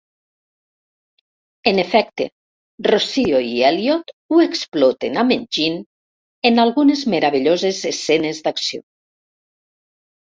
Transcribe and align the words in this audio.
En 1.71 1.81
efecte, 1.81 2.25
Rossio 2.87 3.41
i 3.49 3.53
Elliot 3.69 4.09
ho 4.37 4.41
exploten 4.47 5.19
amb 5.25 5.35
enginy 5.37 5.79
en 6.51 6.65
algunes 6.65 7.07
meravelloses 7.17 7.85
escenes 7.93 8.41
d'acció. 8.49 8.87